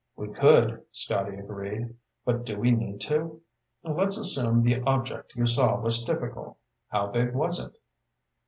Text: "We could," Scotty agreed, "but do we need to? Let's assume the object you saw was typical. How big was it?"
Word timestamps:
"We 0.15 0.29
could," 0.29 0.83
Scotty 0.91 1.37
agreed, 1.37 1.93
"but 2.25 2.43
do 2.43 2.57
we 2.59 2.71
need 2.71 3.01
to? 3.01 3.39
Let's 3.83 4.17
assume 4.17 4.63
the 4.63 4.81
object 4.81 5.35
you 5.35 5.45
saw 5.45 5.79
was 5.79 6.03
typical. 6.03 6.57
How 6.87 7.05
big 7.11 7.35
was 7.35 7.63
it?" 7.63 7.77